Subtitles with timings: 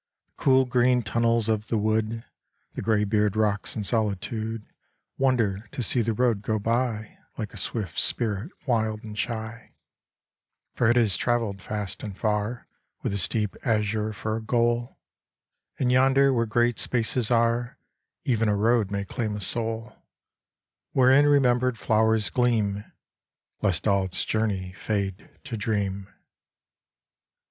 [0.25, 2.25] The cool green tunnels of the wood,
[2.73, 4.65] The graybeard rocks in solitude
[5.19, 9.75] Wonder to see the road go by Like a swift spirit wild and shy;
[10.73, 12.65] For it has traveled fast and far
[13.03, 14.97] With the steep azure for a goal:
[15.77, 17.77] And yonder where great spaces are
[18.23, 19.95] Even a road may claim a soul
[20.93, 22.85] Wherein remembered flowers gleam,
[23.61, 26.07] Lest all its journey fade to dream.